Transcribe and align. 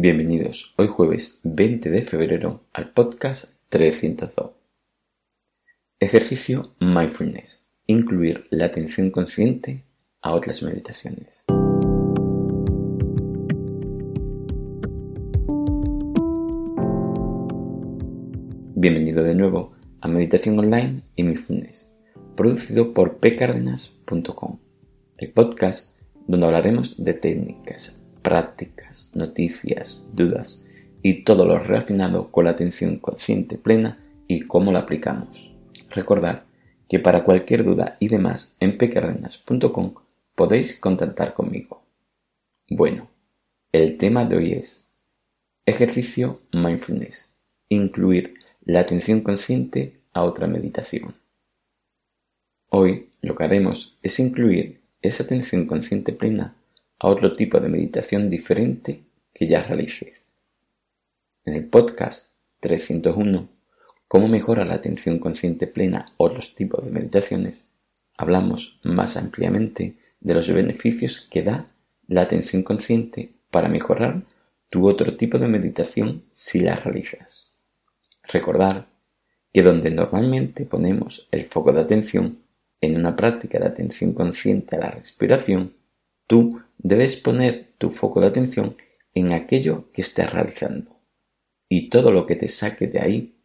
Bienvenidos 0.00 0.74
hoy 0.76 0.86
jueves 0.86 1.40
20 1.42 1.90
de 1.90 2.02
febrero 2.02 2.62
al 2.72 2.92
podcast 2.92 3.56
302. 3.68 4.52
Ejercicio 5.98 6.76
Mindfulness. 6.78 7.66
Incluir 7.88 8.46
la 8.50 8.66
atención 8.66 9.10
consciente 9.10 9.82
a 10.22 10.34
otras 10.34 10.62
meditaciones. 10.62 11.42
Bienvenido 18.76 19.24
de 19.24 19.34
nuevo 19.34 19.72
a 20.00 20.06
Meditación 20.06 20.60
Online 20.60 21.02
y 21.16 21.24
Mindfulness, 21.24 21.88
producido 22.36 22.94
por 22.94 23.18
pcardenas.com, 23.18 24.60
el 25.16 25.32
podcast 25.32 25.92
donde 26.28 26.46
hablaremos 26.46 27.02
de 27.02 27.14
técnicas, 27.14 27.97
prácticas, 28.28 29.10
noticias, 29.14 30.04
dudas 30.12 30.62
y 31.02 31.24
todo 31.24 31.46
lo 31.46 31.58
relacionado 31.58 32.30
con 32.30 32.44
la 32.44 32.50
atención 32.50 32.98
consciente 32.98 33.56
plena 33.56 34.04
y 34.26 34.40
cómo 34.40 34.70
la 34.70 34.80
aplicamos. 34.80 35.54
Recordad 35.88 36.42
que 36.90 36.98
para 36.98 37.24
cualquier 37.24 37.64
duda 37.64 37.96
y 38.00 38.08
demás 38.08 38.54
en 38.60 38.76
pcardenas.com 38.76 39.94
podéis 40.34 40.78
contactar 40.78 41.32
conmigo. 41.32 41.82
Bueno, 42.68 43.08
el 43.72 43.96
tema 43.96 44.26
de 44.26 44.36
hoy 44.36 44.52
es 44.52 44.84
ejercicio 45.64 46.42
mindfulness, 46.52 47.30
incluir 47.70 48.34
la 48.60 48.80
atención 48.80 49.22
consciente 49.22 50.02
a 50.12 50.22
otra 50.22 50.46
meditación. 50.46 51.14
Hoy 52.68 53.08
lo 53.22 53.34
que 53.34 53.44
haremos 53.44 53.98
es 54.02 54.20
incluir 54.20 54.82
esa 55.00 55.22
atención 55.22 55.64
consciente 55.64 56.12
plena 56.12 56.57
a 56.98 57.08
otro 57.08 57.34
tipo 57.36 57.60
de 57.60 57.68
meditación 57.68 58.28
diferente 58.28 59.04
que 59.32 59.46
ya 59.46 59.62
realices. 59.62 60.26
En 61.44 61.54
el 61.54 61.66
podcast 61.66 62.28
301, 62.60 63.48
Cómo 64.08 64.26
mejora 64.26 64.64
la 64.64 64.74
atención 64.74 65.18
consciente 65.18 65.66
plena 65.66 66.14
otros 66.16 66.54
tipos 66.54 66.82
de 66.82 66.90
meditaciones, 66.90 67.66
hablamos 68.16 68.80
más 68.82 69.18
ampliamente 69.18 69.98
de 70.20 70.34
los 70.34 70.50
beneficios 70.50 71.28
que 71.30 71.42
da 71.42 71.66
la 72.06 72.22
atención 72.22 72.62
consciente 72.62 73.34
para 73.50 73.68
mejorar 73.68 74.22
tu 74.70 74.88
otro 74.88 75.14
tipo 75.18 75.36
de 75.36 75.48
meditación 75.48 76.24
si 76.32 76.60
la 76.60 76.76
realizas. 76.76 77.52
Recordar 78.22 78.88
que 79.52 79.62
donde 79.62 79.90
normalmente 79.90 80.64
ponemos 80.64 81.28
el 81.30 81.44
foco 81.44 81.72
de 81.72 81.82
atención 81.82 82.38
en 82.80 82.96
una 82.96 83.14
práctica 83.14 83.58
de 83.58 83.66
atención 83.66 84.14
consciente 84.14 84.76
a 84.76 84.80
la 84.80 84.90
respiración, 84.90 85.74
Tú 86.28 86.60
debes 86.78 87.16
poner 87.16 87.74
tu 87.78 87.90
foco 87.90 88.20
de 88.20 88.28
atención 88.28 88.76
en 89.14 89.32
aquello 89.32 89.90
que 89.92 90.02
estés 90.02 90.32
realizando 90.32 90.98
y 91.68 91.90
todo 91.90 92.12
lo 92.12 92.26
que 92.26 92.36
te 92.36 92.48
saque 92.48 92.86
de 92.86 93.00
ahí, 93.00 93.38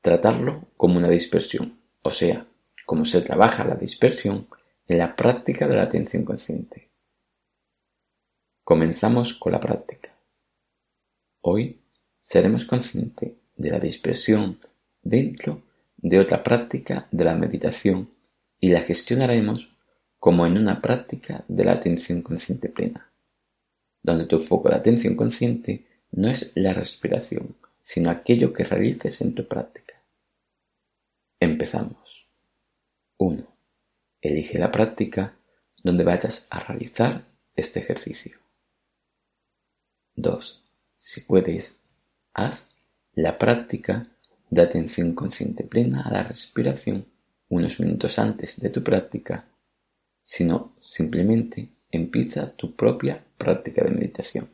tratarlo 0.00 0.68
como 0.76 0.96
una 0.96 1.08
dispersión, 1.08 1.80
o 2.02 2.10
sea, 2.10 2.46
como 2.86 3.04
se 3.04 3.20
trabaja 3.20 3.64
la 3.64 3.74
dispersión 3.74 4.48
en 4.86 4.98
la 4.98 5.14
práctica 5.14 5.66
de 5.66 5.76
la 5.76 5.82
atención 5.82 6.24
consciente. 6.24 6.90
Comenzamos 8.62 9.34
con 9.34 9.52
la 9.52 9.60
práctica. 9.60 10.16
Hoy 11.42 11.82
seremos 12.18 12.64
conscientes 12.64 13.32
de 13.56 13.70
la 13.70 13.78
dispersión 13.78 14.58
dentro 15.02 15.62
de 15.96 16.18
otra 16.20 16.42
práctica 16.42 17.08
de 17.10 17.24
la 17.24 17.34
meditación 17.34 18.10
y 18.60 18.70
la 18.70 18.80
gestionaremos 18.80 19.75
como 20.18 20.46
en 20.46 20.58
una 20.58 20.80
práctica 20.80 21.44
de 21.48 21.64
la 21.64 21.72
atención 21.72 22.22
consciente 22.22 22.68
plena, 22.68 23.12
donde 24.02 24.26
tu 24.26 24.38
foco 24.38 24.68
de 24.68 24.76
atención 24.76 25.14
consciente 25.14 25.86
no 26.10 26.28
es 26.28 26.52
la 26.54 26.72
respiración, 26.72 27.56
sino 27.82 28.10
aquello 28.10 28.52
que 28.52 28.64
realices 28.64 29.20
en 29.20 29.34
tu 29.34 29.46
práctica. 29.46 30.02
Empezamos. 31.38 32.28
1. 33.18 33.46
Elige 34.20 34.58
la 34.58 34.72
práctica 34.72 35.36
donde 35.82 36.04
vayas 36.04 36.46
a 36.50 36.58
realizar 36.60 37.26
este 37.54 37.80
ejercicio. 37.80 38.38
2. 40.16 40.64
Si 40.94 41.20
puedes, 41.22 41.78
haz 42.32 42.74
la 43.12 43.38
práctica 43.38 44.08
de 44.50 44.62
atención 44.62 45.14
consciente 45.14 45.64
plena 45.64 46.02
a 46.02 46.10
la 46.10 46.22
respiración 46.22 47.06
unos 47.48 47.78
minutos 47.80 48.18
antes 48.18 48.60
de 48.60 48.70
tu 48.70 48.82
práctica 48.82 49.48
sino 50.26 50.74
simplemente 50.80 51.68
empieza 51.92 52.50
tu 52.56 52.74
propia 52.74 53.24
práctica 53.38 53.84
de 53.84 53.92
meditación. 53.92 54.50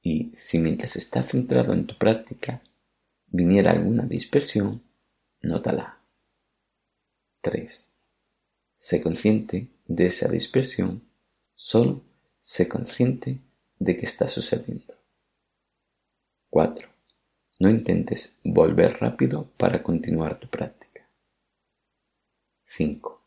Y 0.00 0.32
si 0.34 0.58
mientras 0.58 0.96
estás 0.96 1.26
centrado 1.26 1.74
en 1.74 1.86
tu 1.86 1.98
práctica 1.98 2.62
viniera 3.26 3.72
alguna 3.72 4.04
dispersión, 4.04 4.82
nótala. 5.42 6.00
3. 7.42 7.84
Sé 8.74 9.02
consciente 9.02 9.68
de 9.86 10.06
esa 10.06 10.28
dispersión, 10.28 11.06
solo 11.54 12.02
sé 12.40 12.66
consciente 12.66 13.42
de 13.78 13.98
que 13.98 14.06
está 14.06 14.30
sucediendo. 14.30 14.94
4. 16.48 16.88
No 17.58 17.68
intentes 17.68 18.34
volver 18.42 18.98
rápido 18.98 19.50
para 19.58 19.82
continuar 19.82 20.40
tu 20.40 20.48
práctica. 20.48 21.06
5. 22.62 23.22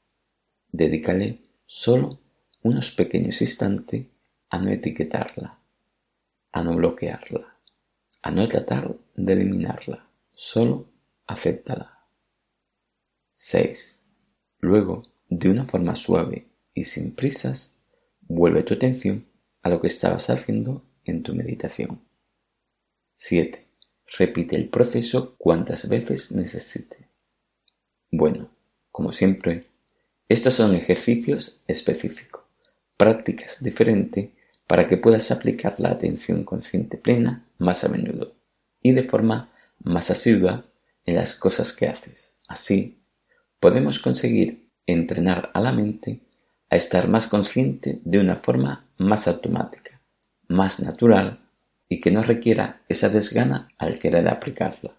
Dedícale 0.72 1.49
solo 1.72 2.20
unos 2.64 2.90
pequeños 2.90 3.44
instantes 3.44 4.08
a 4.50 4.58
no 4.58 4.72
etiquetarla, 4.72 5.60
a 6.52 6.64
no 6.64 6.76
bloquearla, 6.76 7.60
a 8.24 8.32
no 8.32 8.50
tratar 8.50 8.98
de 9.14 9.34
eliminarla, 9.34 10.10
solo 10.34 10.90
acéptala. 11.28 12.08
6. 13.34 14.02
Luego, 14.58 15.14
de 15.30 15.52
una 15.52 15.66
forma 15.66 15.94
suave 15.94 16.48
y 16.74 16.86
sin 16.86 17.14
prisas, 17.14 17.76
vuelve 18.22 18.64
tu 18.64 18.74
atención 18.74 19.28
a 19.62 19.70
lo 19.70 19.80
que 19.80 19.88
estabas 19.88 20.32
haciendo 20.32 20.84
en 21.04 21.22
tu 21.22 21.36
meditación. 21.36 22.02
7. 23.14 23.68
Repite 24.18 24.56
el 24.56 24.70
proceso 24.70 25.36
cuantas 25.38 25.88
veces 25.88 26.32
necesite. 26.32 27.10
Bueno, 28.10 28.50
como 28.90 29.12
siempre, 29.12 29.68
estos 30.30 30.54
son 30.54 30.76
ejercicios 30.76 31.60
específicos, 31.68 32.44
prácticas 32.98 33.64
diferentes 33.64 34.30
para 34.68 34.88
que 34.88 34.98
puedas 34.98 35.32
aplicar 35.32 35.80
la 35.80 35.90
atención 35.90 36.44
consciente 36.44 36.98
plena 36.98 37.48
más 37.58 37.84
a 37.84 37.90
menudo 37.90 38.36
y 38.84 38.92
de 38.92 39.02
forma 39.02 39.52
más 39.80 40.12
asidua 40.12 40.64
en 41.06 41.16
las 41.16 41.34
cosas 41.34 41.74
que 41.74 41.88
haces. 41.88 42.36
Así, 42.48 43.02
podemos 43.60 43.98
conseguir 43.98 44.70
entrenar 44.86 45.50
a 45.56 45.62
la 45.62 45.72
mente 45.72 46.22
a 46.70 46.76
estar 46.76 47.08
más 47.08 47.26
consciente 47.26 48.00
de 48.04 48.20
una 48.20 48.36
forma 48.36 48.88
más 48.98 49.28
automática, 49.28 50.00
más 50.48 50.80
natural 50.80 51.40
y 51.88 52.02
que 52.02 52.12
no 52.12 52.22
requiera 52.22 52.84
esa 52.88 53.10
desgana 53.10 53.68
al 53.80 53.98
querer 53.98 54.28
aplicarla. 54.30 54.96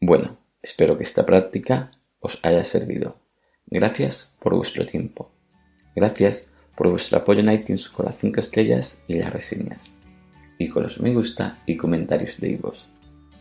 Bueno, 0.00 0.38
espero 0.62 0.96
que 0.96 1.04
esta 1.04 1.26
práctica 1.26 1.92
os 2.20 2.42
haya 2.42 2.64
servido. 2.64 3.21
Gracias 3.72 4.36
por 4.38 4.54
vuestro 4.54 4.84
tiempo. 4.84 5.30
Gracias 5.96 6.52
por 6.76 6.90
vuestro 6.90 7.18
apoyo 7.18 7.40
en 7.40 7.50
iTunes 7.50 7.88
con 7.88 8.04
las 8.04 8.18
5 8.18 8.38
estrellas 8.38 8.98
y 9.08 9.14
las 9.14 9.32
reseñas. 9.32 9.94
Y 10.58 10.68
con 10.68 10.82
los 10.82 11.00
me 11.00 11.14
gusta 11.14 11.58
y 11.64 11.78
comentarios 11.78 12.38
de 12.38 12.58
vos. 12.58 12.90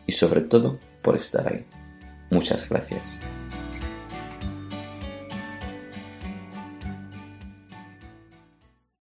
Y 0.07 0.13
sobre 0.13 0.39
todo 0.39 0.79
por 1.01 1.17
estar 1.17 1.51
ahí. 1.51 1.65
Muchas 2.29 2.67
gracias. 2.69 3.19